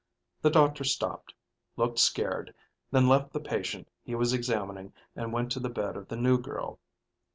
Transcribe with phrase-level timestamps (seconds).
[0.41, 1.35] The doctor stopped,
[1.77, 2.55] looked scared,
[2.89, 6.39] then left the patient he was examining and went to the bed of the new
[6.39, 6.79] girl.